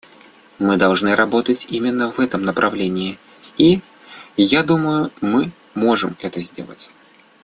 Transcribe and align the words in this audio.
Мы 0.57 0.77
должны 0.77 1.13
работать 1.13 1.67
именно 1.69 2.11
в 2.11 2.17
этом 2.19 2.41
направлении, 2.41 3.19
и, 3.59 3.81
я 4.35 4.63
думаю, 4.63 5.11
мы 5.21 5.51
можем 5.75 6.17
это 6.21 6.41
сделать. 6.41 6.89